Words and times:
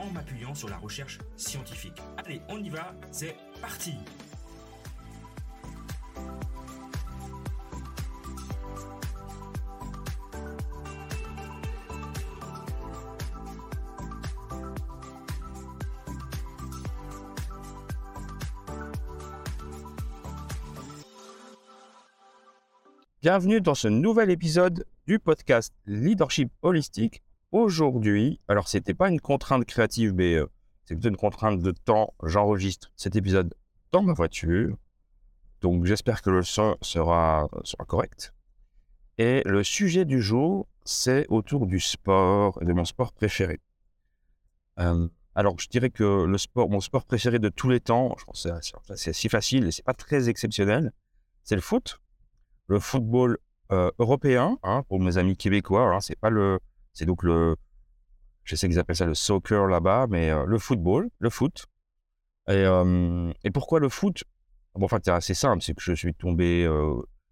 en 0.00 0.10
m'appuyant 0.12 0.54
sur 0.54 0.68
la 0.68 0.78
recherche 0.78 1.18
scientifique. 1.36 2.00
Allez, 2.16 2.40
on 2.48 2.58
y 2.58 2.70
va, 2.70 2.94
c'est 3.10 3.36
parti 3.60 3.94
Bienvenue 23.22 23.60
dans 23.60 23.74
ce 23.74 23.86
nouvel 23.86 24.30
épisode 24.30 24.86
du 25.06 25.18
podcast 25.18 25.74
Leadership 25.84 26.50
Holistique. 26.62 27.22
Aujourd'hui, 27.52 28.40
alors 28.48 28.68
c'était 28.68 28.94
pas 28.94 29.08
une 29.08 29.20
contrainte 29.20 29.64
créative, 29.64 30.12
mais 30.14 30.34
euh, 30.34 30.46
c'est 30.84 30.94
plutôt 30.94 31.08
une 31.08 31.16
contrainte 31.16 31.60
de 31.60 31.72
temps. 31.72 32.14
J'enregistre 32.22 32.92
cet 32.96 33.16
épisode 33.16 33.54
dans 33.92 34.02
ma 34.02 34.12
voiture, 34.12 34.76
donc 35.60 35.84
j'espère 35.84 36.22
que 36.22 36.30
le 36.30 36.42
son 36.42 36.76
sera, 36.80 37.48
correct. 37.88 38.32
Et 39.18 39.42
le 39.44 39.64
sujet 39.64 40.04
du 40.04 40.22
jour, 40.22 40.68
c'est 40.84 41.26
autour 41.28 41.66
du 41.66 41.80
sport 41.80 42.58
de 42.62 42.72
mon 42.72 42.84
sport 42.84 43.12
préféré. 43.12 43.60
Euh, 44.78 45.08
alors, 45.34 45.58
je 45.58 45.68
dirais 45.68 45.90
que 45.90 46.24
le 46.24 46.38
sport, 46.38 46.70
mon 46.70 46.80
sport 46.80 47.04
préféré 47.04 47.38
de 47.38 47.48
tous 47.48 47.68
les 47.68 47.80
temps, 47.80 48.14
je 48.18 48.24
pense 48.24 48.44
que 48.44 48.96
c'est 48.96 49.10
assez 49.10 49.28
facile 49.28 49.66
et 49.66 49.70
c'est 49.72 49.84
pas 49.84 49.94
très 49.94 50.28
exceptionnel, 50.28 50.92
c'est 51.42 51.56
le 51.56 51.60
foot 51.60 52.00
le 52.70 52.78
football 52.78 53.36
euh, 53.72 53.90
européen, 53.98 54.56
hein, 54.62 54.84
pour 54.88 55.00
mes 55.00 55.18
amis 55.18 55.36
québécois. 55.36 55.92
Hein, 55.92 56.00
c'est 56.00 56.18
pas 56.18 56.30
le, 56.30 56.60
c'est 56.92 57.06
donc 57.06 57.22
le, 57.22 57.56
je 58.44 58.56
sais 58.56 58.68
qu'ils 58.68 58.78
appellent 58.78 58.96
ça 58.96 59.06
le 59.06 59.14
soccer 59.14 59.66
là-bas, 59.66 60.06
mais 60.08 60.30
euh, 60.30 60.44
le 60.44 60.58
football, 60.58 61.10
le 61.18 61.30
foot. 61.30 61.66
Et, 62.48 62.52
euh, 62.52 63.32
pourquoi 63.52 63.80
le 63.80 63.88
foot? 63.88 64.24
Enfin, 64.74 64.98
c'est 65.02 65.10
assez 65.10 65.34
simple, 65.34 65.62
c'est 65.62 65.74
que 65.74 65.82
je 65.82 65.92
suis 65.92 66.14
tombé, 66.14 66.68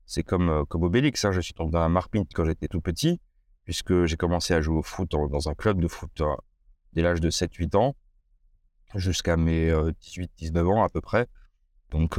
c'est 0.07 0.23
comme 0.23 0.67
comme 0.67 0.83
Obélix, 0.83 1.25
hein, 1.25 1.33
je 1.33 1.41
suis 1.41 1.55
tombé 1.55 1.71
dans 1.73 1.81
la 1.81 1.89
marpinte 1.89 2.29
quand 2.35 2.45
j'étais 2.45 2.69
tout 2.69 2.81
petit, 2.81 3.21
puisque 3.65 4.05
j'ai 4.07 4.17
commencé 4.17 4.55
à 4.55 4.61
jouer 4.61 4.77
au 4.77 4.83
foot 4.83 5.11
dans 5.11 5.49
un 5.49 5.55
club 5.55 5.81
de 5.81 5.87
foot 5.89 6.11
dès 6.93 7.03
l'âge 7.03 7.21
de 7.21 7.31
7-8 7.31 7.77
ans, 7.77 7.95
jusqu'à 8.97 9.37
mes 9.37 9.71
18-19 9.71 10.67
ans 10.67 10.83
à 10.83 10.89
peu 10.89 11.01
près. 11.01 11.29
Donc 11.91 12.19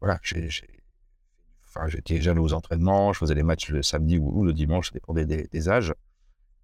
voilà, 0.00 0.20
j'étais 1.86 2.20
jeune 2.20 2.38
aux 2.38 2.52
entraînements, 2.52 3.12
je 3.12 3.18
faisais 3.18 3.34
les 3.34 3.42
matchs 3.42 3.70
le 3.70 3.82
samedi 3.82 4.18
ou, 4.18 4.44
le 4.44 4.52
dimanche, 4.52 4.88
ça 4.88 4.94
dépendait 4.94 5.24
des, 5.24 5.68
âges. 5.68 5.94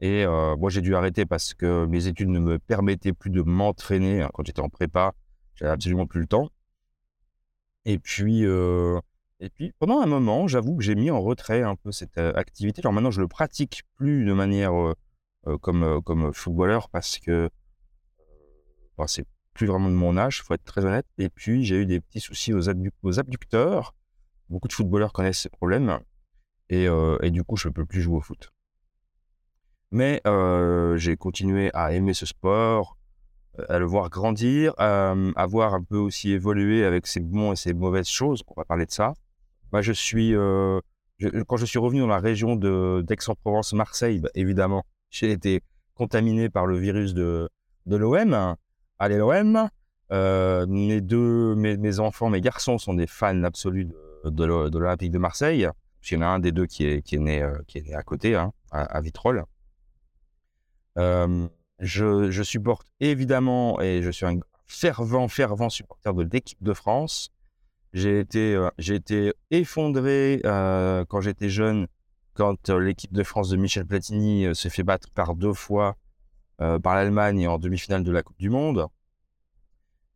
Et 0.00 0.26
moi, 0.26 0.70
j'ai 0.70 0.80
dû 0.80 0.94
arrêter 0.94 1.26
parce 1.26 1.54
que 1.54 1.86
mes 1.86 2.06
études 2.06 2.28
ne 2.28 2.38
me 2.38 2.58
permettaient 2.58 3.12
plus 3.12 3.30
de 3.30 3.42
m'entraîner. 3.42 4.22
Hein, 4.22 4.30
quand 4.34 4.44
j'étais 4.46 4.60
en 4.60 4.68
prépa, 4.68 5.12
j'avais 5.54 5.72
absolument 5.72 6.06
plus 6.06 6.20
le 6.20 6.26
temps. 6.26 6.50
Et 7.84 7.98
puis, 7.98 8.44
et 9.40 9.50
puis 9.50 9.72
pendant 9.78 10.00
un 10.00 10.06
moment, 10.06 10.46
j'avoue 10.46 10.76
que 10.76 10.84
j'ai 10.84 10.94
mis 10.94 11.10
en 11.10 11.20
retrait 11.20 11.62
un 11.62 11.74
peu 11.74 11.90
cette 11.92 12.18
activité. 12.18 12.80
Alors 12.82 12.92
maintenant, 12.92 13.10
je 13.10 13.20
le 13.20 13.28
pratique 13.28 13.82
plus 13.96 14.24
de 14.24 14.32
manière 14.32 14.72
comme, 15.60 16.02
comme 16.02 16.32
footballeur 16.32 16.88
parce 16.90 17.18
que 17.18 17.50
bah, 18.96 19.06
c'est 19.06 19.26
plus 19.54 19.66
vraiment 19.66 19.88
de 19.88 19.94
mon 19.94 20.16
âge, 20.16 20.42
faut 20.42 20.54
être 20.54 20.64
très 20.64 20.84
honnête. 20.84 21.06
Et 21.18 21.28
puis, 21.28 21.64
j'ai 21.64 21.76
eu 21.76 21.86
des 21.86 22.00
petits 22.00 22.20
soucis 22.20 22.52
aux, 22.52 22.68
abducteurs 22.68 23.94
Beaucoup 24.48 24.68
de 24.68 24.72
footballeurs 24.72 25.12
connaissent 25.12 25.40
ces 25.40 25.50
problèmes 25.50 25.98
et 26.70 26.86
du 27.30 27.44
coup, 27.44 27.56
je 27.56 27.68
ne 27.68 27.72
peux 27.72 27.84
plus 27.84 28.00
jouer 28.00 28.16
au 28.16 28.20
foot. 28.20 28.50
Mais 29.90 30.20
j'ai 30.96 31.16
continué 31.16 31.70
à 31.74 31.92
aimer 31.92 32.14
ce 32.14 32.26
sport, 32.26 32.96
à 33.68 33.78
le 33.78 33.86
voir 33.86 34.10
grandir, 34.10 34.74
à, 34.78 35.46
voir 35.48 35.74
un 35.74 35.82
peu 35.82 35.96
aussi 35.96 36.32
évoluer 36.32 36.84
avec 36.84 37.06
ses 37.06 37.20
bons 37.20 37.52
et 37.52 37.56
ses 37.56 37.72
mauvaises 37.72 38.08
choses. 38.08 38.42
On 38.48 38.54
va 38.60 38.64
parler 38.64 38.86
de 38.86 38.92
ça. 38.92 39.14
Moi, 39.72 39.82
je 39.82 39.92
suis, 39.92 40.34
quand 41.46 41.56
je 41.56 41.66
suis 41.66 41.78
revenu 41.78 42.00
dans 42.00 42.06
la 42.06 42.18
région 42.18 42.56
d'Aix-en-Provence, 42.56 43.72
Marseille, 43.72 44.20
bah, 44.20 44.30
évidemment, 44.34 44.84
j'ai 45.10 45.30
été 45.30 45.62
contaminé 45.94 46.48
par 46.48 46.66
le 46.66 46.78
virus 46.78 47.14
de, 47.14 47.48
l'OM. 47.86 48.56
Allez 48.98 49.16
l'OM. 49.16 49.68
mes 50.10 51.00
deux, 51.00 51.54
mes, 51.54 52.00
enfants, 52.00 52.30
mes 52.30 52.40
garçons 52.40 52.78
sont 52.78 52.94
des 52.94 53.06
fans 53.06 53.42
absolus 53.42 53.88
de, 54.24 54.44
l'Olympique 54.44 55.10
de 55.10 55.18
Marseille. 55.18 55.68
Il 56.10 56.14
y 56.14 56.16
en 56.16 56.22
a 56.22 56.26
un 56.26 56.38
des 56.38 56.52
deux 56.52 56.66
qui 56.66 56.84
est, 56.84 57.12
né, 57.14 57.44
qui 57.66 57.78
est 57.78 57.82
né 57.82 57.94
à 57.94 58.02
côté, 58.02 58.36
hein, 58.36 58.52
à, 58.70 59.00
Vitrolles. 59.00 59.44
Euh, 60.98 61.48
je, 61.78 62.42
supporte 62.42 62.88
évidemment, 63.00 63.80
et 63.80 64.02
je 64.02 64.10
suis 64.10 64.26
un 64.26 64.38
fervent, 64.66 65.28
fervent 65.28 65.68
supporter 65.68 66.12
de 66.14 66.28
l'équipe 66.32 66.62
de 66.62 66.72
France. 66.72 67.30
J'ai 67.92 68.20
été, 68.20 68.54
euh, 68.54 68.68
j'ai 68.78 68.96
été 68.96 69.32
effondré 69.50 70.40
quand 70.44 71.20
j'étais 71.20 71.48
jeune, 71.48 71.86
quand 72.34 72.68
l'équipe 72.70 73.12
de 73.12 73.22
France 73.22 73.48
de 73.48 73.56
Michel 73.56 73.86
Platini 73.86 74.54
s'est 74.54 74.70
fait 74.70 74.82
battre 74.82 75.10
par 75.10 75.34
deux 75.34 75.54
fois 75.54 75.96
par 76.58 76.96
l'Allemagne 76.96 77.46
en 77.46 77.58
demi-finale 77.58 78.02
de 78.02 78.10
la 78.10 78.22
Coupe 78.22 78.38
du 78.38 78.50
Monde. 78.50 78.88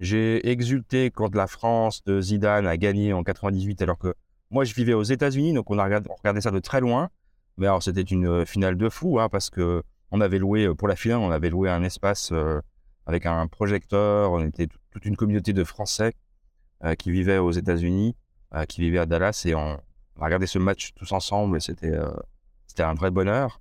J'ai 0.00 0.48
exulté 0.50 1.12
quand 1.12 1.32
la 1.36 1.46
France 1.46 2.02
de 2.04 2.20
Zidane 2.20 2.66
a 2.66 2.76
gagné 2.76 3.12
en 3.12 3.22
98, 3.22 3.80
alors 3.82 3.98
que 3.98 4.14
moi, 4.52 4.64
je 4.64 4.74
vivais 4.74 4.92
aux 4.92 5.02
États-Unis, 5.02 5.54
donc 5.54 5.70
on, 5.70 5.78
a 5.78 5.84
regardé, 5.84 6.10
regardait 6.14 6.42
ça 6.42 6.50
de 6.50 6.58
très 6.58 6.80
loin. 6.82 7.08
Mais 7.56 7.66
alors, 7.66 7.82
c'était 7.82 8.02
une 8.02 8.26
euh, 8.26 8.44
finale 8.44 8.76
de 8.76 8.90
fou, 8.90 9.18
hein, 9.18 9.30
parce 9.30 9.48
que 9.48 9.82
on 10.12 10.20
avait 10.20 10.38
loué, 10.38 10.66
euh, 10.66 10.74
pour 10.74 10.88
la 10.88 10.96
finale, 10.96 11.18
on 11.18 11.30
avait 11.30 11.50
loué 11.50 11.70
un 11.70 11.82
espace 11.82 12.30
euh, 12.32 12.60
avec 13.06 13.26
un 13.26 13.46
projecteur. 13.48 14.32
On 14.32 14.44
était 14.44 14.68
toute 14.90 15.04
une 15.04 15.16
communauté 15.16 15.52
de 15.52 15.64
Français 15.64 16.12
qui 16.98 17.12
vivaient 17.12 17.38
aux 17.38 17.52
États-Unis, 17.52 18.16
qui 18.68 18.80
vivaient 18.80 18.98
à 18.98 19.06
Dallas, 19.06 19.44
et 19.46 19.54
on, 19.54 19.74
a 20.20 20.24
regardé 20.24 20.48
ce 20.48 20.58
match 20.58 20.94
tous 20.96 21.12
ensemble, 21.12 21.60
c'était 21.60 21.96
c'était 22.66 22.82
un 22.82 22.94
vrai 22.94 23.12
bonheur. 23.12 23.60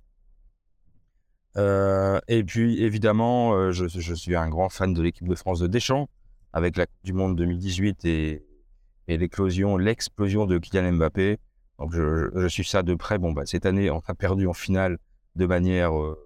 et 1.56 2.44
puis, 2.44 2.82
évidemment, 2.82 3.70
je, 3.70 3.86
suis 3.86 4.34
un 4.34 4.48
grand 4.48 4.68
fan 4.70 4.92
de 4.92 5.00
l'équipe 5.00 5.28
de 5.28 5.36
France 5.36 5.60
de 5.60 5.68
Deschamps 5.68 6.08
avec 6.52 6.76
la 6.76 6.86
Coupe 6.86 7.04
du 7.04 7.12
Monde 7.12 7.36
2018 7.36 8.04
et, 8.06 8.44
et 9.06 9.16
l'explosion 9.16 9.76
de 9.78 10.58
Kylian 10.58 10.94
Mbappé. 10.94 11.38
Donc 11.78 11.92
je, 11.92 12.46
suis 12.48 12.64
ça 12.64 12.82
de 12.82 12.94
près. 12.94 13.18
Bon, 13.18 13.32
bah, 13.32 13.42
cette 13.44 13.66
année, 13.66 13.90
on 13.90 14.02
a 14.06 14.14
perdu 14.14 14.46
en 14.46 14.52
finale 14.52 14.98
de 15.34 15.46
manière 15.46 15.98
euh, 15.98 16.16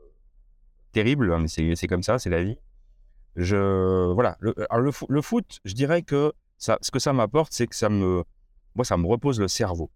terrible, 0.97 1.31
hein, 1.31 1.41
mais 1.41 1.77
c'est 1.77 1.87
comme 1.89 2.03
ça, 2.03 2.19
c'est 2.19 2.31
la 2.31 2.43
vie. 2.43 2.57
Je, 3.37 4.13
voilà, 4.15 4.39
le, 4.41 5.21
foot, 5.21 5.61
je 5.67 5.75
dirais 5.75 6.01
que 6.01 6.33
ça, 6.57 6.79
ce 6.81 6.91
que 6.91 6.99
ça 6.99 7.13
m'apporte, 7.13 7.53
c'est 7.53 7.67
que 7.67 7.77
ça 7.77 7.91
me, 7.91 8.25
moi, 8.75 8.85
ça 8.87 8.97
me 8.97 9.07
repose 9.07 9.39
le 9.39 9.47
cerveau. 9.47 9.91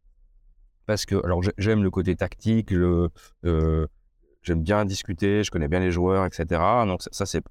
Parce 0.84 1.06
que, 1.06 1.14
alors, 1.24 1.40
j'aime 1.56 1.82
le 1.82 1.90
côté 1.90 2.16
tactique, 2.16 2.70
le, 2.70 3.08
euh, 3.46 3.86
j'aime 4.42 4.62
bien 4.62 4.84
discuter, 4.84 5.42
je 5.42 5.50
connais 5.50 5.68
bien 5.68 5.80
les 5.80 5.90
joueurs, 5.90 6.26
etc. 6.26 6.60
Donc, 6.86 7.00
ça, 7.10 7.24
c'est, 7.24 7.42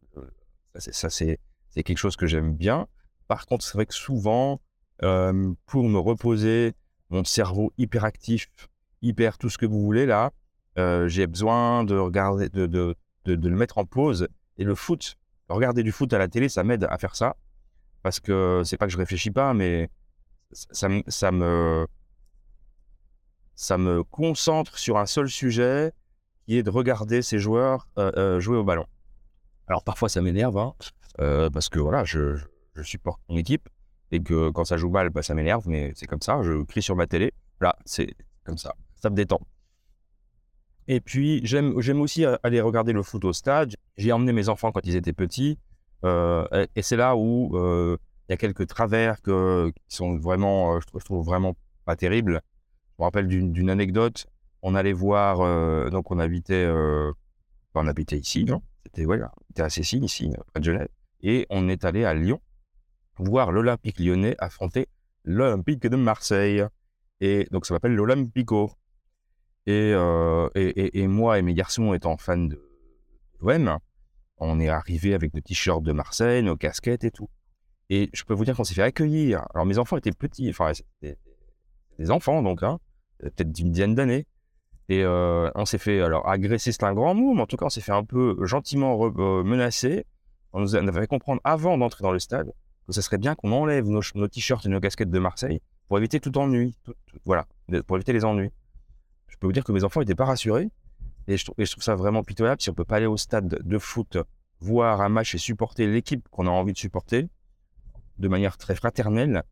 ça, 0.75 1.10
c'est, 1.10 1.40
c'est 1.69 1.81
quelque 1.81 1.98
chose 1.98 2.18
que 2.18 2.28
j'aime 2.28 2.54
bien. 2.54 2.86
Par 3.28 3.48
contre, 3.48 3.66
c'est 3.66 3.74
vrai 3.74 3.88
que 3.88 3.96
souvent, 3.96 4.62
euh, 5.01 5.51
pour 5.66 5.90
me 5.90 5.98
reposer, 5.98 6.74
mon 7.10 7.24
cerveau 7.24 7.74
hyperactif, 7.80 8.48
hyper 9.01 9.40
tout 9.40 9.50
ce 9.50 9.57
que 9.57 9.66
vous 9.66 9.81
voulez 9.81 10.06
là, 10.06 10.34
euh, 10.78 11.07
j'ai 11.07 11.25
besoin 11.25 11.84
de 11.84 11.96
regarder, 11.98 12.50
de, 12.50 12.68
de, 12.68 12.96
de, 13.25 13.36
le 13.36 13.56
mettre 13.56 13.77
en 13.77 13.86
pause. 13.86 14.27
Et 14.57 14.63
le 14.63 14.75
foot, 14.75 15.18
regarder 15.48 15.83
du 15.83 15.92
foot 15.92 16.12
à 16.13 16.18
la 16.18 16.27
télé, 16.27 16.50
ça 16.50 16.63
m'aide 16.63 16.86
à 16.89 16.98
faire 16.98 17.16
ça. 17.16 17.36
Parce 18.04 18.19
que 18.19 18.62
c'est 18.66 18.77
pas 18.77 18.86
que 18.88 18.94
je 18.94 18.98
réfléchis 18.98 19.31
pas, 19.31 19.54
mais 19.54 19.89
ça, 20.51 20.88
ça, 21.07 21.31
me, 21.31 21.88
ça 23.56 23.77
me 23.77 24.04
concentre 24.04 24.77
sur 24.77 24.98
un 24.98 25.06
seul 25.06 25.30
sujet 25.30 25.92
qui 26.45 26.57
est 26.57 26.63
de 26.63 26.69
regarder 26.69 27.21
ces 27.21 27.39
joueurs 27.39 27.88
euh, 27.98 28.39
jouer 28.39 28.57
au 28.57 28.63
ballon. 28.63 28.86
Alors 29.68 29.83
parfois 29.83 30.10
ça 30.10 30.22
m'énerve, 30.22 30.57
hein, 30.57 30.74
euh, 31.19 31.50
parce 31.50 31.69
que 31.69 31.80
voilà, 31.80 32.04
je, 32.06 32.38
je, 32.74 32.81
supporte 32.81 33.22
mon 33.30 33.38
équipe 33.38 33.69
et 34.12 34.22
que 34.22 34.50
quand 34.50 34.65
ça 34.65 34.77
joue 34.77 34.89
mal, 34.89 35.10
bah, 35.10 35.22
ça 35.22 35.36
m'énerve, 35.36 35.68
mais 35.68 35.92
c'est 35.95 36.07
comme 36.07 36.22
ça. 36.22 36.42
Je 36.42 36.63
crie 36.63 36.81
sur 36.81 36.95
ma 36.95 37.06
télé. 37.06 37.33
Voilà, 37.60 37.75
c'est 37.86 38.15
comme 38.45 38.57
ça. 38.57 38.74
Ça 38.95 39.10
me 39.10 39.15
détend. 39.15 39.42
Et 40.91 41.01
puis, 41.01 41.39
j'aime 41.45 42.01
aussi 42.01 42.25
aller 42.25 42.62
regarder 42.62 42.94
le 42.94 43.03
foot 43.03 43.24
au 43.24 43.31
stade. 43.31 43.75
J'ai 43.95 44.12
emmené 44.12 44.33
mes 44.33 44.50
enfants 44.50 44.71
quand 44.71 44.81
ils 44.83 44.95
étaient 44.95 45.13
petits. 45.13 45.59
et, 46.03 46.81
c'est 46.81 46.97
là 46.97 47.15
où 47.15 47.51
il 47.53 48.31
y 48.31 48.33
a 48.33 48.38
quelques 48.38 48.65
travers 48.65 49.21
qui 49.21 49.31
sont 49.88 50.18
vraiment, 50.18 50.80
je 50.81 51.06
trouve, 51.06 51.24
vraiment 51.24 51.56
pas 51.86 51.95
terribles. 51.95 52.41
Je 52.97 53.03
me 53.03 53.03
rappelle 53.03 53.27
d'une 53.27 53.69
anecdote. 53.69 54.25
On 54.63 54.74
allait 54.74 54.94
voir, 54.94 55.91
donc 55.91 56.09
on 56.09 56.18
habitait, 56.18 56.68
on 57.75 57.88
habitait 57.88 58.18
ici, 58.18 58.44
non? 58.44 58.63
C'était 58.83 59.06
voilà, 59.06 59.31
c'était 59.47 59.62
à 59.62 59.69
Cécile, 59.69 60.03
ici, 60.03 60.31
près 60.47 60.59
de 60.59 60.65
Genève. 60.65 60.88
Et 61.21 61.45
on 61.51 61.69
est 61.69 61.86
allé 61.86 62.03
à 62.03 62.15
Lyon 62.15 62.41
voir 63.18 63.51
l'Olympique 63.51 64.00
lyonnais 64.00 64.36
affronter 64.39 64.88
l'Olympique 65.24 65.81
de 65.81 65.95
Marseille. 65.95 66.63
Et 67.21 67.47
donc 67.51 67.68
ça 67.68 67.75
s'appelle 67.75 67.94
l'Olympico. 67.94 68.71
Euh, 69.69 70.50
et, 70.56 71.07
moi 71.07 71.38
et 71.38 71.42
mes 71.42 71.54
garçons 71.54 71.94
étant 71.94 72.18
fans 72.18 72.38
de 72.38 72.62
l'OM, 73.42 73.77
on 74.38 74.60
est 74.60 74.69
arrivé 74.69 75.13
avec 75.13 75.33
nos 75.33 75.42
t-shirts 75.42 75.83
de 75.83 75.92
Marseille, 75.92 76.44
nos 76.44 76.56
casquettes 76.56 77.04
et 77.04 77.12
tout. 77.12 77.30
Et 77.89 78.10
je 78.13 78.24
peux 78.24 78.33
vous 78.33 78.45
dire 78.45 78.56
qu'on 78.56 78.63
s'est 78.63 78.74
fait 78.74 78.83
accueillir. 78.83 79.45
Alors 79.54 79.66
mes 79.66 79.77
enfants 79.77 79.98
étaient 79.98 80.12
petits, 80.12 80.50
enfin 80.50 80.71
des 81.01 82.12
enfants 82.12 82.42
donc, 82.42 82.63
hein, 82.63 82.80
peut-être 83.19 83.51
d'une 83.51 83.71
dizaine 83.71 83.95
d'années. 83.95 84.25
Et 84.88 85.04
euh, 85.04 85.51
on 85.54 85.66
s'est 85.66 85.77
fait, 85.77 86.01
alors 86.01 86.27
agresser 86.27 86.72
c'est 86.72 86.83
un 86.83 86.94
grand 86.94 87.13
mot, 87.13 87.33
mais 87.33 87.42
en 87.42 87.45
tout 87.45 87.57
cas 87.57 87.65
on 87.65 87.69
s'est 87.69 87.81
fait 87.81 87.92
un 87.92 88.04
peu 88.04 88.38
gentiment 88.45 89.00
euh, 89.04 89.44
menacer. 89.44 90.06
On 90.54 90.62
nous 90.62 90.75
avait 90.75 91.01
fait 91.01 91.07
comprendre 91.07 91.42
avant 91.44 91.77
d'entrer 91.77 92.01
dans 92.04 92.12
le 92.12 92.19
stade 92.19 92.51
que 92.88 92.94
ce 92.94 93.01
serait 93.01 93.19
bien 93.19 93.36
qu'on 93.36 93.51
enlève 93.51 93.86
nos 93.88 94.27
t-shirts 94.27 94.65
et 94.65 94.69
nos 94.69 94.80
casquettes 94.80 95.12
de 95.12 95.19
Marseille 95.19 95.62
pour 95.88 96.00
éviter 96.00 96.19
tout 96.19 96.36
ennui. 96.39 96.75
voilà, 97.24 97.45
pour 97.86 97.98
éviter 97.98 98.13
les 98.13 98.25
ennuis. 98.25 98.50
Je 99.30 99.38
peux 99.38 99.48
vous 99.48 99.54
dire 99.54 99.64
que 99.64 99.72
mes 99.72 99.84
enfants 99.84 100.00
n'étaient 100.00 100.16
pas 100.16 100.26
rassurés. 100.26 100.70
Et 101.28 101.38
je, 101.38 101.46
trouve, 101.46 101.56
ça 101.84 101.96
vraiment 101.96 102.24
pitoyable 102.24 102.62
si 102.62 102.70
on 102.70 102.74
peut 102.74 102.86
pas 102.86 102.98
aller 102.98 103.06
au 103.06 103.18
stade 103.18 103.48
de 103.48 103.78
foot, 103.78 104.18
voir 104.60 105.02
un 105.02 105.10
match 105.10 105.36
et 105.36 105.38
supporter 105.38 105.88
l'équipe 105.88 106.28
qu'on 106.30 106.48
a 106.48 106.50
envie 106.50 106.74
de 106.74 106.78
supporter 106.78 107.28
de 108.18 108.28
manière 108.28 108.58
très 108.58 108.76
fraternelle. 108.76 109.44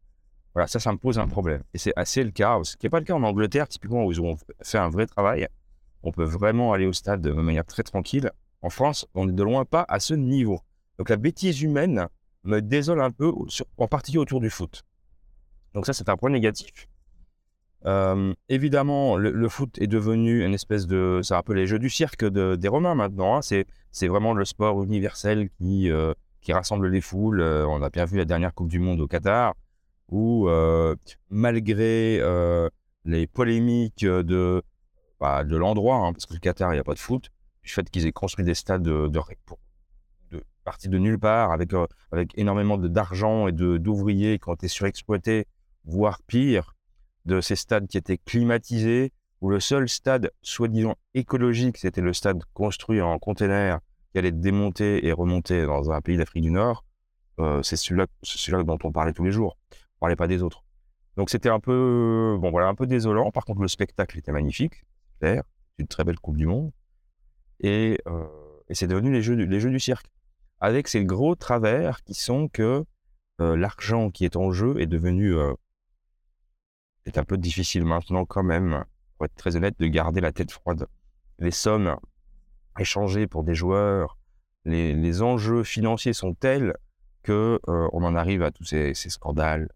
Voilà, 0.53 0.67
ça, 0.67 0.79
ça 0.79 0.91
me 0.91 0.97
pose 0.97 1.19
un 1.19 1.27
problème. 1.27 1.61
Et 1.73 1.77
c'est 1.77 1.93
assez 1.95 2.23
le 2.23 2.31
cas, 2.31 2.59
ce 2.63 2.75
qui 2.77 2.85
n'est 2.85 2.89
pas 2.89 2.99
le 2.99 3.05
cas 3.05 3.13
en 3.13 3.23
Angleterre, 3.23 3.67
typiquement, 3.67 4.05
où 4.05 4.11
ils 4.11 4.19
ont 4.19 4.37
fait 4.63 4.79
un 4.79 4.89
vrai 4.89 5.05
travail. 5.05 5.47
On 6.01 6.11
peut 6.11 6.23
vraiment 6.23 6.73
aller 6.73 6.87
au 6.87 6.93
stade 6.93 7.21
de 7.21 7.31
manière 7.31 7.65
très 7.65 7.83
tranquille. 7.83 8.31
En 8.61 8.69
France, 8.69 9.05
on 9.13 9.25
n'est 9.25 9.33
de 9.33 9.43
loin 9.43 9.65
pas 9.65 9.85
à 9.87 9.99
ce 9.99 10.15
niveau. 10.15 10.59
Donc 10.97 11.09
la 11.09 11.15
bêtise 11.15 11.61
humaine 11.61 12.07
me 12.43 12.59
désole 12.59 13.01
un 13.01 13.11
peu, 13.11 13.31
en 13.77 13.87
particulier 13.87 14.19
autour 14.19 14.39
du 14.39 14.49
foot. 14.49 14.83
Donc 15.73 15.85
ça, 15.85 15.93
c'est 15.93 16.09
un 16.09 16.17
point 16.17 16.31
négatif. 16.31 16.87
Euh, 17.87 18.33
évidemment, 18.49 19.15
le, 19.15 19.49
foot 19.49 19.77
est 19.79 19.87
devenu 19.87 20.43
une 20.43 20.53
espèce 20.53 20.87
de... 20.87 21.21
C'est 21.23 21.35
un 21.35 21.41
peu 21.41 21.53
les 21.53 21.67
jeux 21.67 21.79
du 21.79 21.89
cirque 21.89 22.25
des 22.25 22.67
Romains 22.67 22.95
maintenant. 22.95 23.37
Hein. 23.37 23.41
C'est 23.41 24.07
vraiment 24.07 24.33
le 24.33 24.43
sport 24.45 24.83
universel 24.83 25.49
qui, 25.57 25.89
euh, 25.89 26.13
rassemble 26.49 26.87
les 26.87 27.01
foules. 27.01 27.41
Euh, 27.41 27.65
on 27.67 27.81
a 27.81 27.89
bien 27.89 28.05
vu 28.05 28.17
la 28.17 28.25
dernière 28.25 28.53
Coupe 28.53 28.69
du 28.69 28.79
Monde 28.79 28.99
au 28.99 29.07
Qatar, 29.07 29.55
où 30.09 30.49
malgré 31.29 32.21
les 33.05 33.27
polémiques 33.27 34.05
de, 34.05 34.61
bah, 35.19 35.45
de 35.45 35.55
l'endroit, 35.55 35.97
hein, 35.97 36.13
parce 36.13 36.25
que 36.25 36.33
le 36.33 36.39
Qatar, 36.39 36.71
il 36.73 36.75
n'y 36.75 36.81
a 36.81 36.83
pas 36.83 36.93
de 36.93 36.99
foot, 36.99 37.29
du 37.63 37.71
fait 37.71 37.89
qu'ils 37.89 38.05
aient 38.05 38.11
construit 38.11 38.43
des 38.43 38.53
stades 38.53 38.83
de, 38.83 39.07
de, 39.07 40.43
partis 40.65 40.89
de 40.89 40.97
nulle 40.97 41.19
part, 41.19 41.51
avec, 41.51 41.71
avec 42.11 42.37
énormément 42.37 42.77
d'argent 42.77 43.47
et 43.47 43.53
d'ouvriers 43.53 44.39
qui 44.39 44.49
ont 44.49 44.55
été 44.55 44.67
surexploités 44.67 45.45
voire 45.85 46.19
pire, 46.27 46.76
de 47.27 47.41
ces 47.41 47.55
stades 47.55 47.87
qui 47.87 47.97
étaient 47.97 48.17
climatisés, 48.17 49.11
où 49.41 49.49
le 49.49 49.59
seul 49.59 49.87
stade 49.87 50.31
soi-disant 50.41 50.95
écologique, 51.13 51.77
c'était 51.77 52.01
le 52.01 52.13
stade 52.13 52.41
construit 52.53 53.01
en 53.01 53.19
container 53.19 53.79
qui 54.11 54.17
allait 54.17 54.31
démonter 54.31 55.05
et 55.05 55.11
remonter 55.11 55.65
dans 55.65 55.91
un 55.91 56.01
pays 56.01 56.17
d'Afrique 56.17 56.43
du 56.43 56.51
Nord, 56.51 56.85
euh, 57.39 57.61
c'est 57.61 57.75
celui-là 57.75 58.07
dont 58.63 58.79
on 58.83 58.91
parlait 58.91 59.13
tous 59.13 59.25
les 59.25 59.31
jours. 59.31 59.57
On 59.71 59.99
parlait 59.99 60.15
pas 60.15 60.27
des 60.27 60.41
autres. 60.41 60.63
Donc 61.17 61.29
c'était 61.29 61.49
un 61.49 61.59
peu, 61.59 62.37
bon 62.39 62.49
voilà, 62.49 62.67
un 62.67 62.75
peu 62.75 62.87
désolant. 62.87 63.29
Par 63.31 63.45
contre, 63.45 63.61
le 63.61 63.67
spectacle 63.67 64.17
était 64.17 64.31
magnifique, 64.31 64.85
clair, 65.19 65.43
une 65.77 65.87
très 65.87 66.03
belle 66.03 66.19
Coupe 66.19 66.37
du 66.37 66.45
Monde, 66.45 66.71
et, 67.59 67.99
euh, 68.07 68.25
c'est 68.71 68.87
devenu 68.87 69.11
les 69.11 69.21
jeux, 69.21 69.35
du, 69.35 69.45
les 69.45 69.59
jeux 69.59 69.69
du 69.69 69.79
cirque, 69.79 70.07
avec 70.59 70.87
ces 70.87 71.03
gros 71.03 71.35
travers 71.35 72.03
qui 72.03 72.13
sont 72.13 72.47
que 72.47 72.85
euh, 73.41 73.55
l'argent 73.55 74.09
qui 74.11 74.25
est 74.25 74.35
en 74.35 74.51
jeu 74.51 74.79
est 74.79 74.87
devenu 74.87 75.35
c'est 77.07 77.17
un 77.17 77.23
peu 77.23 77.37
difficile 77.37 77.85
maintenant 77.85 78.25
quand 78.25 78.43
même, 78.43 78.83
pour 79.15 79.27
être 79.27 79.35
très 79.35 79.55
honnête, 79.55 79.79
de 79.79 79.87
garder 79.87 80.19
la 80.19 80.33
tête 80.33 80.51
froide. 80.51 80.87
Les 81.39 81.51
sommes 81.51 81.95
échangées 82.77 83.27
pour 83.27 83.45
des 83.45 83.55
joueurs, 83.55 84.17
les, 84.65 85.21
enjeux 85.21 85.63
financiers 85.63 86.11
sont 86.11 86.33
tels 86.33 86.75
que 87.23 87.61
euh, 87.69 87.87
on 87.93 88.03
en 88.03 88.13
arrive 88.13 88.43
à 88.43 88.51
tous 88.51 88.65
ces, 88.65 88.93
scandales 88.93 89.69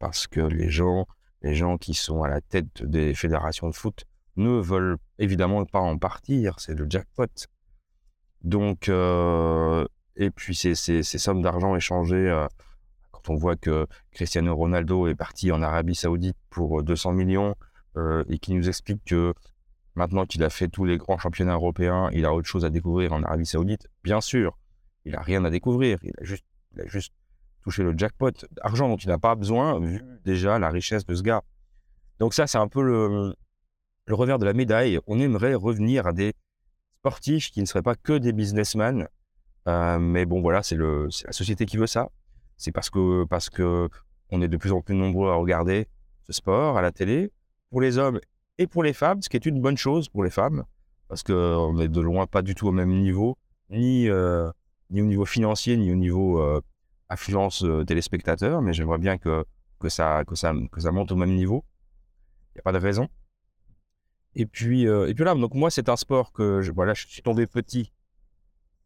parce 0.00 0.26
que 0.26 0.40
les 0.40 0.70
gens, 0.70 1.06
les 1.40 1.54
gens 1.54 1.78
qui 1.78 1.94
sont 1.94 2.24
à 2.24 2.28
la 2.28 2.40
tête 2.40 2.82
des 2.82 3.14
fédérations 3.14 3.68
de 3.68 3.76
foot 3.76 4.06
ne 4.34 4.60
veulent 4.60 4.98
évidemment 5.20 5.64
pas 5.66 5.78
en 5.78 5.98
partir, 5.98 6.58
c'est 6.58 6.74
le 6.74 6.84
jackpot. 6.90 7.46
Donc, 8.42 8.88
euh, 8.88 9.86
et 10.16 10.30
puis 10.30 10.56
ces, 10.56 10.74
ces, 10.74 11.02
sommes 11.04 11.42
d'argent 11.42 11.76
échangées 11.76 12.28
euh, 12.28 12.48
on 13.30 13.36
voit 13.36 13.56
que 13.56 13.86
Cristiano 14.12 14.54
Ronaldo 14.54 15.06
est 15.08 15.14
parti 15.14 15.52
en 15.52 15.62
Arabie 15.62 15.94
Saoudite 15.94 16.36
pour 16.50 16.82
200 16.82 17.10
euh, 17.10 17.14
millions 17.14 17.54
euh, 17.96 18.24
et 18.28 18.38
qui 18.38 18.54
nous 18.54 18.68
explique 18.68 19.04
que 19.04 19.34
maintenant 19.94 20.26
qu'il 20.26 20.42
a 20.44 20.50
fait 20.50 20.68
tous 20.68 20.84
les 20.84 20.98
grands 20.98 21.18
championnats 21.18 21.54
européens, 21.54 22.10
il 22.12 22.24
a 22.24 22.34
autre 22.34 22.48
chose 22.48 22.64
à 22.64 22.70
découvrir 22.70 23.12
en 23.12 23.22
Arabie 23.22 23.46
Saoudite, 23.46 23.88
bien 24.04 24.20
sûr, 24.20 24.58
il 25.04 25.12
n'a 25.12 25.22
rien 25.22 25.44
à 25.44 25.50
découvrir. 25.50 25.98
Il 26.02 26.12
a 26.20 26.24
juste, 26.86 27.12
touché 27.62 27.82
le 27.82 27.94
jackpot. 27.96 28.32
Argent 28.60 28.88
dont 28.88 28.96
il 28.96 29.08
n'a 29.08 29.18
pas 29.18 29.34
besoin, 29.34 29.80
vu 29.80 30.02
déjà 30.24 30.58
la 30.58 30.68
richesse 30.68 31.06
de 31.06 31.14
ce 31.14 31.22
gars. 31.22 31.42
Donc 32.18 32.34
ça, 32.34 32.46
c'est 32.46 32.58
un 32.58 32.68
peu 32.68 32.82
le, 32.82 33.34
le 34.06 34.14
revers 34.14 34.38
de 34.38 34.44
la 34.44 34.52
médaille. 34.52 34.98
On 35.06 35.18
aimerait 35.20 35.54
revenir 35.54 36.06
à 36.06 36.12
des 36.12 36.34
sportifs 36.98 37.50
qui 37.50 37.60
ne 37.60 37.66
seraient 37.66 37.82
pas 37.82 37.94
que 37.94 38.18
des 38.18 38.32
businessmen. 38.32 39.08
Euh, 39.68 39.98
mais 39.98 40.26
bon, 40.26 40.40
voilà, 40.40 40.62
c'est 40.62 40.76
la 40.76 41.32
société 41.32 41.66
qui 41.66 41.76
veut 41.76 41.86
ça 41.86 42.10
c'est 42.56 42.72
parce 42.72 42.90
que, 42.90 43.24
parce 43.24 43.50
que 43.50 43.88
on 44.30 44.42
est 44.42 44.48
de 44.48 44.56
plus 44.56 44.72
en 44.72 44.80
plus 44.80 44.94
nombreux 44.94 45.30
à 45.30 45.34
regarder 45.34 45.86
ce 46.26 46.32
sport 46.32 46.76
à 46.76 46.82
la 46.82 46.90
télé, 46.90 47.30
pour 47.70 47.80
les 47.80 47.98
hommes 47.98 48.20
et 48.58 48.66
pour 48.66 48.82
les 48.82 48.92
femmes, 48.92 49.22
ce 49.22 49.28
qui 49.28 49.36
est 49.36 49.46
une 49.46 49.60
bonne 49.60 49.76
chose 49.76 50.08
pour 50.08 50.24
les 50.24 50.30
femmes, 50.30 50.64
parce 51.08 51.22
qu'on 51.22 51.74
n'est 51.74 51.88
de 51.88 52.00
loin 52.00 52.26
pas 52.26 52.42
du 52.42 52.54
tout 52.54 52.66
au 52.66 52.72
même 52.72 52.90
niveau, 53.00 53.36
ni, 53.70 54.08
euh, 54.08 54.50
ni 54.90 55.02
au 55.02 55.06
niveau 55.06 55.24
financier, 55.24 55.76
ni 55.76 55.92
au 55.92 55.96
niveau 55.96 56.40
euh, 56.40 56.60
affluence 57.08 57.62
euh, 57.64 57.84
téléspectateurs, 57.84 58.62
mais 58.62 58.72
j'aimerais 58.72 58.98
bien 58.98 59.18
que, 59.18 59.44
que, 59.78 59.88
ça, 59.88 60.24
que, 60.26 60.34
ça, 60.34 60.52
que 60.72 60.80
ça 60.80 60.90
monte 60.90 61.12
au 61.12 61.16
même 61.16 61.34
niveau. 61.34 61.64
Il 62.50 62.56
n'y 62.56 62.60
a 62.60 62.62
pas 62.62 62.72
de 62.72 62.78
raison. 62.78 63.08
Et 64.34 64.46
puis, 64.46 64.82
et 64.82 65.14
puis 65.14 65.24
là, 65.24 65.34
donc 65.34 65.54
moi, 65.54 65.70
c'est 65.70 65.88
un 65.88 65.96
sport 65.96 66.30
que 66.30 66.70
voilà, 66.70 66.92
je 66.92 67.06
suis 67.06 67.22
tombé 67.22 67.46
petit 67.46 67.90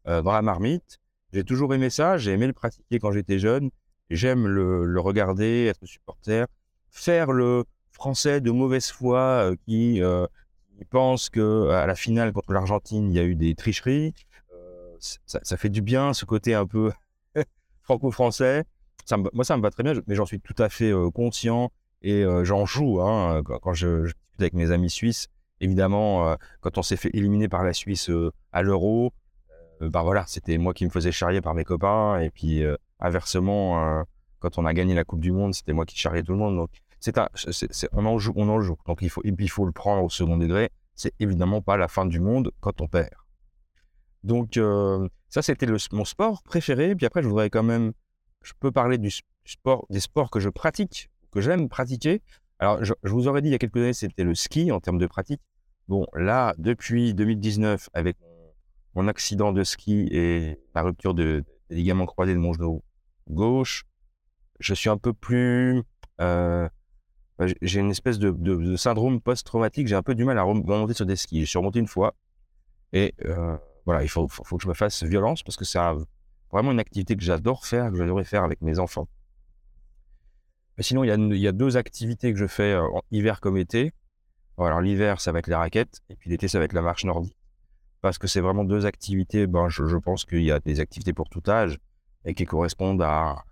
dans 0.05 0.31
la 0.31 0.43
marmite. 0.43 1.01
J'ai 1.33 1.45
toujours 1.45 1.73
aimé 1.75 1.91
ça, 1.91 2.19
j'ai 2.19 2.33
aimé 2.33 2.47
le 2.47 2.53
pratiquer 2.53 2.99
quand 2.99 3.13
j'étais 3.13 3.39
jeune. 3.39 3.71
J'aime 4.11 4.49
le, 4.49 5.01
regarder, 5.01 5.67
être 5.67 5.87
supporter, 5.87 6.47
faire 6.91 7.31
le 7.31 7.65
français 7.93 8.41
de 8.41 8.51
mauvaise 8.51 8.91
foi 8.91 9.19
euh, 9.21 9.57
qui, 9.67 10.03
euh, 10.03 10.27
qui, 10.77 10.85
pense 10.85 11.29
que 11.29 11.69
à 11.69 11.87
la 11.87 11.95
finale 11.95 12.33
contre 12.33 12.53
l'Argentine, 12.53 13.09
il 13.11 13.15
y 13.15 13.21
a 13.21 13.23
eu 13.23 13.37
des 13.37 13.55
tricheries. 13.55 14.13
Euh, 14.53 14.97
ça, 14.99 15.57
fait 15.57 15.69
du 15.69 15.83
bien, 15.83 16.13
ce 16.13 16.25
côté 16.25 16.55
un 16.55 16.67
peu 16.67 16.91
franco-français. 17.83 18.65
moi, 19.33 19.45
ça 19.45 19.57
me 19.57 19.63
va 19.63 19.71
très 19.71 19.85
bien, 19.85 19.93
mais 20.09 20.17
j'en 20.17 20.27
suis 20.27 20.41
tout 20.41 20.61
à 20.61 20.69
fait 20.69 20.93
conscient 21.15 21.71
et 22.03 22.25
j'en 22.43 22.67
joue 22.67 23.01
hein, 23.01 23.43
quand, 23.45 23.75
je, 23.75 24.05
discute 24.07 24.41
avec 24.41 24.55
mes 24.55 24.73
amis 24.73 24.91
suisses. 24.91 25.29
Évidemment, 25.61 26.37
quand 26.61 26.79
on 26.79 26.83
s'est 26.83 26.97
fait 26.97 27.11
éliminer 27.13 27.49
par 27.49 27.63
la 27.63 27.75
Suisse 27.75 28.11
à 28.53 28.63
l'Euro, 28.63 29.13
bah 29.89 30.03
voilà, 30.03 30.25
c'était 30.27 30.59
moi 30.59 30.75
qui 30.75 30.85
me 30.85 30.91
faisais 30.91 31.13
charrier 31.13 31.41
par 31.41 31.55
mes 31.55 31.65
copains. 31.65 32.21
Et 32.21 32.31
puis, 32.31 32.63
euh, 32.63 32.77
inversement, 32.99 33.83
euh, 33.83 34.03
quand 34.39 34.59
on 34.59 34.67
a 34.67 34.75
gagné 34.75 34.95
la 34.95 35.05
Coupe 35.05 35.21
du 35.21 35.33
Monde, 35.33 35.55
c'était 35.55 35.73
moi 35.73 35.87
qui 35.87 35.97
charriais 35.99 36.23
tout 36.23 36.33
le 36.33 36.39
monde. 36.39 36.57
Donc, 36.57 36.71
c'est 37.01 37.17
un, 37.17 37.29
on 37.93 38.05
en 38.05 38.19
joue, 38.19 38.33
on 38.37 38.49
en 38.49 38.61
joue. 38.61 38.77
Donc, 38.87 38.99
il 39.01 39.09
faut, 39.09 39.23
il 39.25 39.51
faut 39.51 39.65
le 39.65 39.73
prendre 39.73 40.05
au 40.05 40.11
second 40.11 40.37
degré. 40.37 40.71
C'est 40.95 41.15
évidemment 41.19 41.63
pas 41.63 41.79
la 41.79 41.89
fin 41.89 42.05
du 42.05 42.21
monde 42.21 42.53
quand 42.61 42.83
on 42.83 42.89
perd. 42.89 43.09
Donc, 44.23 44.59
euh, 44.59 45.09
ça, 45.31 45.41
c'était 45.41 45.67
mon 45.93 46.05
sport 46.05 46.43
préféré. 46.43 46.95
Puis 46.95 47.07
après, 47.07 47.23
je 47.23 47.29
voudrais 47.29 47.49
quand 47.49 47.63
même, 47.63 47.93
je 48.43 48.53
peux 48.61 48.71
parler 48.71 48.99
du 48.99 49.11
sport, 49.47 49.87
des 49.89 50.01
sports 50.01 50.31
que 50.31 50.41
je 50.41 50.51
pratique, 50.51 51.09
que 51.33 51.41
j'aime 51.41 51.71
pratiquer. 51.71 52.21
Alors, 52.59 52.85
je, 52.85 52.93
je, 53.03 53.11
vous 53.11 53.29
aurais 53.29 53.41
dit 53.41 53.49
il 53.49 53.53
y 53.53 53.55
a 53.55 53.59
quelques 53.59 53.79
années, 53.79 53.95
c'était 53.95 54.25
le 54.25 54.35
ski 54.35 54.73
en 54.73 54.81
termes 54.81 54.99
de 54.99 55.07
pratique. 55.07 55.41
Bon, 55.89 56.07
là, 56.13 56.55
depuis 56.59 57.15
2019, 57.15 57.89
avec 57.95 58.19
mon 58.95 59.09
accident 59.09 59.53
de 59.53 59.65
ski 59.65 60.09
et 60.11 60.59
la 60.75 60.83
rupture 60.83 61.15
de, 61.15 61.45
des 61.69 61.77
ligaments 61.77 62.07
croisés 62.07 62.35
de 62.35 62.39
mon 62.39 62.53
genou 62.53 62.83
gauche, 63.29 63.85
je 64.59 64.75
suis 64.75 64.91
un 64.91 64.99
peu 64.99 65.13
plus... 65.13 65.83
Euh, 66.21 66.69
bah, 67.39 67.47
j'ai 67.63 67.81
une 67.81 67.91
espèce 67.91 68.19
de, 68.19 68.77
syndrome 68.77 69.21
post-traumatique, 69.21 69.87
j'ai 69.87 69.95
un 69.95 70.03
peu 70.03 70.15
du 70.15 70.25
mal 70.25 70.39
à 70.39 70.43
remonter 70.43 70.95
sur 70.95 71.07
des 71.07 71.17
skis. 71.17 71.41
Je 71.41 71.47
suis 71.47 71.59
remonté 71.59 71.79
une 71.79 71.87
fois 71.87 72.15
et 72.93 73.15
euh, 73.25 73.57
voilà, 73.87 74.03
il 74.03 74.09
faut, 74.09 74.27
que 74.27 74.63
je 74.63 74.69
me 74.69 74.75
fasse 74.75 75.03
violence 75.05 75.43
parce 75.43 75.57
que 75.57 75.65
c'est 75.65 75.79
vraiment 76.53 76.73
une 76.73 76.81
activité 76.81 77.17
que 77.17 77.23
j'adore 77.23 77.65
faire, 77.65 77.91
que 77.91 77.97
j'adorais 77.97 78.25
faire 78.25 78.45
avec 78.45 78.61
mes 78.61 78.79
enfants. 78.79 79.09
Sinon, 80.79 81.05
il 81.05 81.09
y, 81.09 81.11
a, 81.11 81.17
y 81.17 81.47
a 81.47 81.53
deux 81.53 81.77
activités 81.77 82.33
que 82.33 82.39
je 82.39 82.47
fais 82.47 82.75
en 82.75 83.03
hiver 83.11 83.41
comme 83.41 83.57
été. 83.59 83.93
Alors 84.59 84.81
l'hiver, 84.81 85.21
ça 85.21 85.33
va 85.33 85.39
être 85.39 85.47
les 85.47 85.55
raquettes, 85.55 86.01
et 86.09 86.17
puis 86.17 86.31
l'été, 86.31 86.49
ça 86.49 86.59
va 86.59 86.65
être 86.65 86.73
la 86.73 86.83
marche 86.83 87.05
nordique. 87.05 87.37
Parce 88.01 88.19
que 88.19 88.27
c'est 88.27 88.41
vraiment 88.41 88.65
deux 88.65 88.87
activités, 88.87 89.47
ben, 89.47 89.69
je, 89.69 89.97
pense 89.97 90.25
qu'il 90.25 90.43
y 90.43 90.51
a 90.51 90.61
des 90.61 90.81
activités 90.81 91.13
pour 91.13 91.29
tout 91.29 91.43
âge, 91.49 91.79
et 92.25 92.35
qui 92.35 92.45
correspondent 92.45 93.03
à 93.03 93.45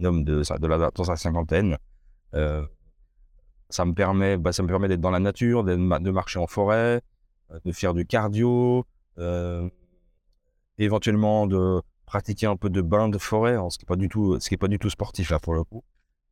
un 0.00 0.04
homme 0.04 0.24
de, 0.24 0.42
de 0.58 0.66
la, 0.66 0.90
dans 0.90 1.04
sa 1.04 1.16
cinquantaine. 1.16 1.76
Euh, 2.34 2.64
ça 3.68 3.84
me 3.84 3.94
permet, 3.94 4.36
bah, 4.36 4.52
ça 4.52 4.62
me 4.62 4.68
permet 4.68 4.88
d'être 4.88 5.00
dans 5.00 5.10
la 5.10 5.18
nature, 5.18 5.64
de, 5.64 5.74
marcher 5.74 6.38
en 6.38 6.46
forêt, 6.46 7.02
euh, 7.50 7.58
de 7.64 7.72
faire 7.72 7.94
du 7.94 8.06
cardio, 8.06 8.84
euh, 9.18 9.68
éventuellement 10.78 11.46
de 11.46 11.82
pratiquer 12.04 12.46
un 12.46 12.56
peu 12.56 12.70
de 12.70 12.80
bain 12.80 13.08
de 13.08 13.18
forêt, 13.18 13.56
ce 13.70 13.78
qui 13.78 13.84
n'est 13.84 13.88
pas 13.88 13.96
du 13.96 14.08
tout, 14.08 14.38
ce 14.38 14.48
qui 14.48 14.54
est 14.54 14.58
pas 14.58 14.68
du 14.68 14.78
tout 14.78 14.90
sportif 14.90 15.30
là 15.30 15.40
pour 15.40 15.54
le 15.54 15.64
coup. 15.64 15.82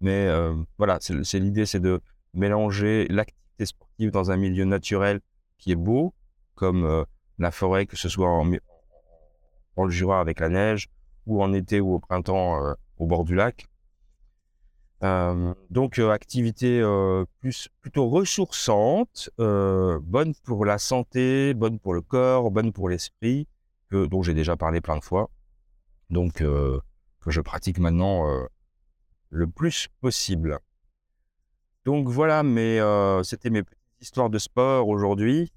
Mais 0.00 0.28
voilà, 0.76 0.98
c'est 1.00 1.38
l'idée, 1.40 1.66
c'est 1.66 1.80
de 1.80 2.00
mélanger 2.34 3.06
l'activité 3.08 3.66
sportive 3.66 4.10
dans 4.10 4.30
un 4.30 4.36
milieu 4.36 4.64
naturel 4.64 5.20
qui 5.56 5.72
est 5.72 5.76
beau, 5.76 6.14
comme 6.54 7.06
la 7.38 7.50
forêt, 7.50 7.86
que 7.86 7.96
ce 7.96 8.08
soit 8.08 8.28
en, 8.28 8.44
le 8.44 9.90
Jura 9.90 10.20
avec 10.20 10.40
la 10.40 10.48
neige, 10.48 10.88
ou 11.26 11.42
en 11.42 11.52
été 11.52 11.80
ou 11.80 11.94
au 11.94 11.98
printemps 11.98 12.64
euh, 12.64 12.74
au 12.98 13.06
bord 13.06 13.24
du 13.24 13.34
lac. 13.34 13.66
Euh, 15.02 15.52
donc 15.70 15.98
euh, 15.98 16.10
activité 16.10 16.82
plutôt 17.80 18.08
ressourçante, 18.08 19.30
bonne 19.38 20.34
pour 20.44 20.64
la 20.64 20.78
santé, 20.78 21.54
bonne 21.54 21.78
pour 21.78 21.94
le 21.94 22.00
corps, 22.00 22.50
bonne 22.50 22.72
pour 22.72 22.88
l'esprit, 22.88 23.48
dont 23.90 24.22
j'ai 24.22 24.34
déjà 24.34 24.56
parlé 24.56 24.80
plein 24.80 24.96
de 24.96 25.04
fois. 25.04 25.30
Donc 26.10 26.34
que 26.34 26.80
je 27.30 27.40
pratique 27.40 27.78
maintenant 27.78 28.26
le 29.30 29.46
plus 29.46 29.88
possible. 30.00 30.58
Donc 31.84 32.08
voilà, 32.08 32.42
mais 32.42 32.78
c'était 33.24 33.50
mes 33.50 33.62
petites 33.62 33.78
histoires 34.00 34.30
de 34.30 34.38
sport 34.38 34.88
aujourd'hui. 34.88 35.52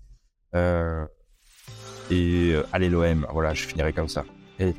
Et 2.11 2.55
allez 2.73 2.89
l'OM, 2.89 3.25
voilà, 3.31 3.53
je 3.53 3.63
finirai 3.63 3.93
comme 3.93 4.07
ça. 4.07 4.25
Et 4.59 4.73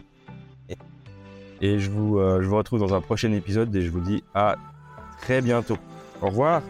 et 1.60 1.80
je 1.80 1.90
vous, 1.90 2.18
euh, 2.18 2.40
je 2.40 2.46
vous 2.46 2.56
retrouve 2.56 2.80
dans 2.80 2.94
un 2.94 3.00
prochain 3.00 3.32
épisode 3.32 3.74
et 3.74 3.82
je 3.82 3.90
vous 3.90 4.00
dis 4.00 4.22
à 4.34 4.56
très 5.20 5.40
bientôt. 5.40 5.78
Au 6.22 6.26
revoir 6.26 6.62